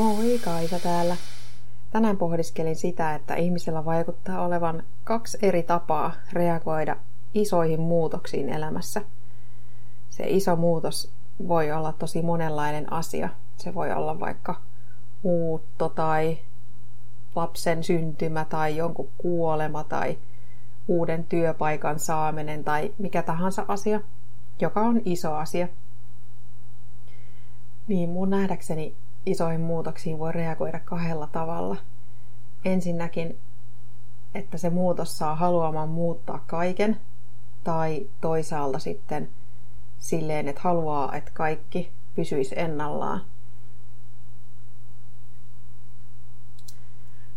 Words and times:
Moi, 0.00 0.38
Kaisa 0.44 0.78
täällä. 0.78 1.16
Tänään 1.90 2.16
pohdiskelin 2.16 2.76
sitä, 2.76 3.14
että 3.14 3.34
ihmisellä 3.34 3.84
vaikuttaa 3.84 4.44
olevan 4.44 4.82
kaksi 5.04 5.38
eri 5.42 5.62
tapaa 5.62 6.12
reagoida 6.32 6.96
isoihin 7.34 7.80
muutoksiin 7.80 8.48
elämässä. 8.48 9.02
Se 10.10 10.24
iso 10.26 10.56
muutos 10.56 11.12
voi 11.48 11.72
olla 11.72 11.92
tosi 11.92 12.22
monenlainen 12.22 12.92
asia. 12.92 13.28
Se 13.56 13.74
voi 13.74 13.92
olla 13.92 14.20
vaikka 14.20 14.60
muutto 15.22 15.88
tai 15.88 16.38
lapsen 17.34 17.84
syntymä 17.84 18.44
tai 18.44 18.76
jonkun 18.76 19.08
kuolema 19.18 19.84
tai 19.84 20.18
uuden 20.88 21.24
työpaikan 21.24 21.98
saaminen 21.98 22.64
tai 22.64 22.94
mikä 22.98 23.22
tahansa 23.22 23.64
asia, 23.68 24.00
joka 24.60 24.80
on 24.80 25.02
iso 25.04 25.34
asia. 25.34 25.68
Niin 27.88 28.10
mun 28.10 28.30
nähdäkseni 28.30 28.94
isoihin 29.26 29.60
muutoksiin 29.60 30.18
voi 30.18 30.32
reagoida 30.32 30.80
kahdella 30.84 31.26
tavalla. 31.26 31.76
Ensinnäkin, 32.64 33.38
että 34.34 34.58
se 34.58 34.70
muutos 34.70 35.18
saa 35.18 35.34
haluamaan 35.34 35.88
muuttaa 35.88 36.44
kaiken, 36.46 37.00
tai 37.64 38.06
toisaalta 38.20 38.78
sitten 38.78 39.28
silleen, 39.98 40.48
että 40.48 40.60
haluaa, 40.64 41.14
että 41.14 41.30
kaikki 41.34 41.92
pysyisi 42.16 42.54
ennallaan. 42.58 43.20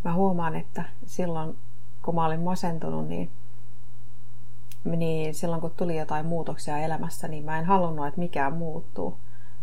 Mä 0.04 0.14
huomaan, 0.14 0.56
että 0.56 0.84
silloin 1.06 1.58
kun 2.02 2.16
mä 2.16 2.26
olin 2.26 2.40
masentunut, 2.40 3.08
niin, 3.08 3.32
niin 4.84 5.36
silloin 5.36 5.62
kun 5.62 5.72
tuli 5.72 5.98
jotain 5.98 6.26
muutoksia 6.26 6.78
elämässä, 6.78 7.28
niin 7.28 7.44
mä 7.44 7.60
en 7.60 7.66
halunnut, 7.66 8.08
että 8.08 8.20
mikään 8.20 8.54
muuttuu 8.54 9.18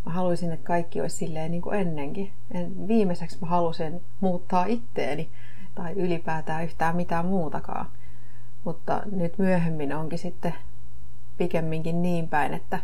mä 0.07 0.13
haluaisin, 0.13 0.53
että 0.53 0.67
kaikki 0.67 1.01
olisi 1.01 1.17
silleen 1.17 1.51
niin 1.51 1.63
kuin 1.63 1.81
ennenkin. 1.81 2.33
En, 2.55 2.89
viimeiseksi 2.89 3.39
mä 3.41 3.47
halusin 3.47 4.03
muuttaa 4.21 4.65
itteeni 4.65 5.31
tai 5.75 5.93
ylipäätään 5.93 6.65
yhtään 6.65 6.97
mitään 6.97 7.27
muutakaan. 7.27 7.87
Mutta 8.65 9.03
nyt 9.13 9.39
myöhemmin 9.39 9.95
onkin 9.95 10.19
sitten 10.19 10.55
pikemminkin 11.39 12.03
niin 12.03 12.29
päin, 12.29 12.55
että 12.55 12.79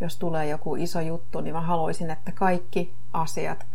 jos 0.00 0.16
tulee 0.16 0.48
joku 0.48 0.76
iso 0.76 1.00
juttu, 1.00 1.40
niin 1.40 1.54
mä 1.54 1.60
haluaisin, 1.60 2.10
että 2.10 2.32
kaikki 2.32 2.94
asiat 3.12 3.66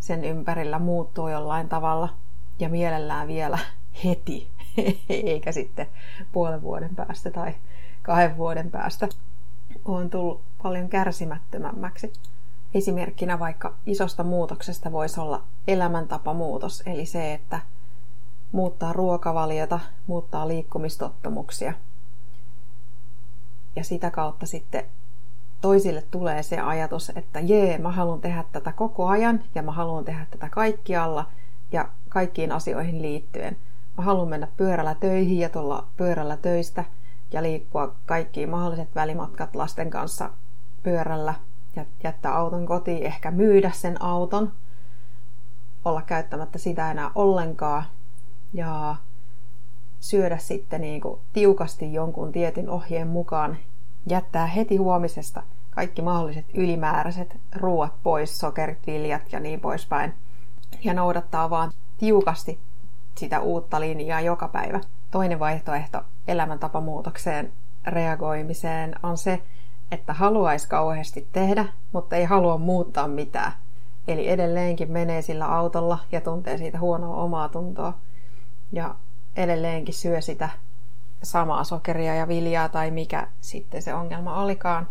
sen 0.00 0.24
ympärillä 0.24 0.78
muuttuu 0.78 1.28
jollain 1.28 1.68
tavalla 1.68 2.08
ja 2.58 2.68
mielellään 2.68 3.28
vielä 3.28 3.58
heti, 4.04 4.50
eikä 5.08 5.52
sitten 5.52 5.86
puolen 6.32 6.62
vuoden 6.62 6.94
päästä 6.96 7.30
tai 7.30 7.54
kahden 8.02 8.36
vuoden 8.36 8.70
päästä 8.70 9.08
on 9.84 10.10
tullut 10.10 10.40
paljon 10.62 10.88
kärsimättömämmäksi. 10.88 12.12
Esimerkkinä 12.74 13.38
vaikka 13.38 13.74
isosta 13.86 14.24
muutoksesta 14.24 14.92
voisi 14.92 15.20
olla 15.20 15.42
elämäntapamuutos, 15.68 16.82
eli 16.86 17.06
se, 17.06 17.34
että 17.34 17.60
muuttaa 18.52 18.92
ruokavaliota, 18.92 19.80
muuttaa 20.06 20.48
liikkumistottumuksia. 20.48 21.72
Ja 23.76 23.84
sitä 23.84 24.10
kautta 24.10 24.46
sitten 24.46 24.84
toisille 25.60 26.04
tulee 26.10 26.42
se 26.42 26.60
ajatus, 26.60 27.12
että 27.14 27.40
jee, 27.40 27.78
mä 27.78 27.90
haluan 27.90 28.20
tehdä 28.20 28.44
tätä 28.52 28.72
koko 28.72 29.06
ajan 29.06 29.44
ja 29.54 29.62
mä 29.62 29.72
haluan 29.72 30.04
tehdä 30.04 30.26
tätä 30.30 30.48
kaikkialla 30.48 31.26
ja 31.72 31.88
kaikkiin 32.08 32.52
asioihin 32.52 33.02
liittyen. 33.02 33.56
Mä 33.98 34.04
haluan 34.04 34.28
mennä 34.28 34.48
pyörällä 34.56 34.94
töihin 34.94 35.38
ja 35.38 35.48
tulla 35.48 35.86
pyörällä 35.96 36.36
töistä– 36.36 36.84
ja 37.32 37.42
liikkua 37.42 37.94
kaikki 38.06 38.46
mahdolliset 38.46 38.94
välimatkat 38.94 39.56
lasten 39.56 39.90
kanssa 39.90 40.30
pyörällä 40.82 41.34
jättää 42.04 42.36
auton 42.36 42.66
kotiin, 42.66 43.02
ehkä 43.02 43.30
myydä 43.30 43.70
sen 43.70 44.02
auton, 44.02 44.52
olla 45.84 46.02
käyttämättä 46.02 46.58
sitä 46.58 46.90
enää 46.90 47.10
ollenkaan 47.14 47.84
ja 48.52 48.96
syödä 50.00 50.38
sitten 50.38 50.80
niin 50.80 51.00
kuin 51.00 51.20
tiukasti 51.32 51.92
jonkun 51.92 52.32
tietyn 52.32 52.70
ohjeen 52.70 53.08
mukaan, 53.08 53.56
jättää 54.06 54.46
heti 54.46 54.76
huomisesta 54.76 55.42
kaikki 55.70 56.02
mahdolliset 56.02 56.46
ylimääräiset 56.54 57.40
ruoat 57.56 57.92
pois, 58.02 58.38
sokerit, 58.38 58.86
viljat 58.86 59.32
ja 59.32 59.40
niin 59.40 59.60
poispäin. 59.60 60.14
Ja 60.84 60.94
noudattaa 60.94 61.50
vaan 61.50 61.72
tiukasti 61.98 62.58
sitä 63.14 63.40
uutta 63.40 63.80
linjaa 63.80 64.20
joka 64.20 64.48
päivä. 64.48 64.80
Toinen 65.10 65.38
vaihtoehto 65.38 66.02
elämäntapamuutokseen 66.28 67.52
reagoimiseen 67.86 68.94
on 69.02 69.18
se, 69.18 69.42
että 69.90 70.12
haluaisi 70.12 70.68
kauheasti 70.68 71.28
tehdä, 71.32 71.64
mutta 71.92 72.16
ei 72.16 72.24
halua 72.24 72.58
muuttaa 72.58 73.08
mitään. 73.08 73.52
Eli 74.08 74.28
edelleenkin 74.28 74.92
menee 74.92 75.22
sillä 75.22 75.46
autolla 75.46 75.98
ja 76.12 76.20
tuntee 76.20 76.58
siitä 76.58 76.78
huonoa 76.78 77.16
omaa 77.16 77.48
tuntoa. 77.48 77.94
Ja 78.72 78.94
edelleenkin 79.36 79.94
syö 79.94 80.20
sitä 80.20 80.48
samaa 81.22 81.64
sokeria 81.64 82.14
ja 82.14 82.28
viljaa 82.28 82.68
tai 82.68 82.90
mikä 82.90 83.28
sitten 83.40 83.82
se 83.82 83.94
ongelma 83.94 84.42
olikaan. 84.42 84.88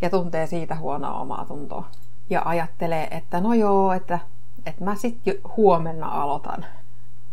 Ja 0.00 0.10
tuntee 0.10 0.46
siitä 0.46 0.74
huonoa 0.74 1.20
omaa 1.20 1.44
tuntoa. 1.44 1.88
Ja 2.30 2.42
ajattelee, 2.44 3.08
että 3.10 3.40
no 3.40 3.54
joo, 3.54 3.92
että, 3.92 4.18
että 4.66 4.84
mä 4.84 4.94
sitten 4.94 5.34
huomenna 5.56 6.08
aloitan. 6.08 6.64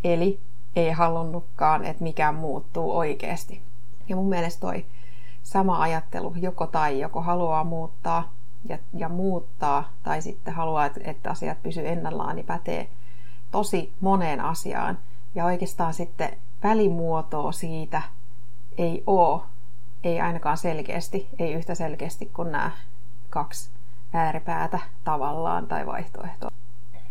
Eli 0.03 0.39
ei 0.75 0.91
halunnutkaan, 0.91 1.85
että 1.85 2.03
mikään 2.03 2.35
muuttuu 2.35 2.97
oikeasti. 2.97 3.61
Ja 4.09 4.15
mun 4.15 4.29
mielestä 4.29 4.61
toi 4.61 4.85
sama 5.43 5.81
ajattelu, 5.81 6.33
joko 6.35 6.67
tai, 6.67 6.99
joko 6.99 7.21
haluaa 7.21 7.63
muuttaa 7.63 8.33
ja, 8.69 8.77
ja 8.93 9.09
muuttaa, 9.09 9.89
tai 10.03 10.21
sitten 10.21 10.53
haluaa, 10.53 10.85
että, 10.85 10.99
että 11.03 11.31
asiat 11.31 11.63
pysyy 11.63 11.87
ennallaan, 11.87 12.35
niin 12.35 12.45
pätee 12.45 12.89
tosi 13.51 13.93
moneen 14.01 14.41
asiaan. 14.41 14.97
Ja 15.35 15.45
oikeastaan 15.45 15.93
sitten 15.93 16.37
välimuotoa 16.63 17.51
siitä 17.51 18.01
ei 18.77 19.03
ole, 19.07 19.41
ei 20.03 20.21
ainakaan 20.21 20.57
selkeästi, 20.57 21.27
ei 21.39 21.53
yhtä 21.53 21.75
selkeästi 21.75 22.25
kuin 22.25 22.51
nämä 22.51 22.71
kaksi 23.29 23.69
ääripäätä 24.13 24.79
tavallaan 25.03 25.67
tai 25.67 25.85
vaihtoehtoa. 25.85 26.51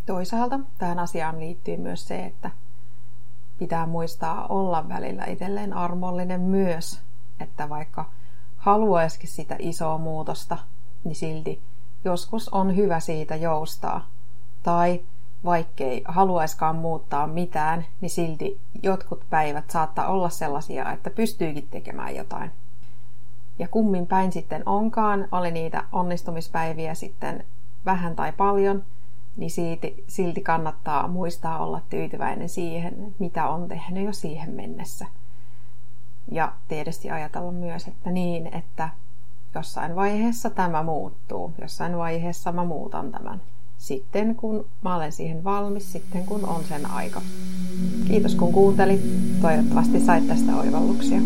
Toisaalta 0.06 0.60
tähän 0.78 0.98
asiaan 0.98 1.40
liittyy 1.40 1.76
myös 1.76 2.08
se, 2.08 2.24
että 2.24 2.50
pitää 3.58 3.86
muistaa 3.86 4.46
olla 4.46 4.88
välillä 4.88 5.24
itselleen 5.24 5.72
armollinen 5.72 6.40
myös, 6.40 7.00
että 7.40 7.68
vaikka 7.68 8.04
haluaisikin 8.62 9.28
sitä 9.28 9.56
isoa 9.58 9.98
muutosta, 9.98 10.58
niin 11.04 11.16
silti 11.16 11.60
joskus 12.04 12.48
on 12.48 12.76
hyvä 12.76 13.00
siitä 13.00 13.36
joustaa. 13.36 14.06
Tai 14.62 15.00
vaikkei 15.44 16.02
haluaiskaan 16.04 16.76
muuttaa 16.76 17.26
mitään, 17.26 17.86
niin 18.00 18.10
silti 18.10 18.60
jotkut 18.82 19.24
päivät 19.30 19.70
saattaa 19.70 20.08
olla 20.08 20.30
sellaisia, 20.30 20.92
että 20.92 21.10
pystyykin 21.10 21.68
tekemään 21.70 22.16
jotain. 22.16 22.50
Ja 23.58 23.68
kummin 23.68 24.06
päin 24.06 24.32
sitten 24.32 24.62
onkaan, 24.66 25.28
oli 25.32 25.50
niitä 25.50 25.84
onnistumispäiviä 25.92 26.94
sitten 26.94 27.44
vähän 27.84 28.16
tai 28.16 28.32
paljon– 28.32 28.82
niin 29.36 29.50
silti, 29.50 30.04
silti 30.08 30.40
kannattaa 30.40 31.08
muistaa 31.08 31.58
olla 31.58 31.80
tyytyväinen 31.90 32.48
siihen, 32.48 33.14
mitä 33.18 33.48
on 33.48 33.68
tehnyt 33.68 34.04
jo 34.04 34.12
siihen 34.12 34.50
mennessä. 34.50 35.06
Ja 36.30 36.52
tietysti 36.68 37.10
ajatella 37.10 37.52
myös, 37.52 37.88
että 37.88 38.10
niin, 38.10 38.46
että 38.54 38.88
jossain 39.54 39.96
vaiheessa 39.96 40.50
tämä 40.50 40.82
muuttuu, 40.82 41.52
jossain 41.60 41.98
vaiheessa 41.98 42.52
mä 42.52 42.64
muutan 42.64 43.12
tämän. 43.12 43.40
Sitten 43.78 44.34
kun 44.36 44.66
mä 44.82 44.96
olen 44.96 45.12
siihen 45.12 45.44
valmis, 45.44 45.92
sitten 45.92 46.26
kun 46.26 46.44
on 46.44 46.64
sen 46.64 46.90
aika. 46.90 47.22
Kiitos 48.08 48.34
kun 48.34 48.52
kuuntelit. 48.52 49.00
Toivottavasti 49.40 50.00
sait 50.00 50.28
tästä 50.28 50.56
oivalluksia. 50.56 51.18